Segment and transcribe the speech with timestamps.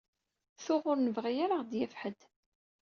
[0.63, 2.19] Tuɣ ur nebɣi ara ad ɣ-yaf ḥedd.